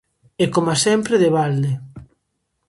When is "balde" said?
1.37-1.71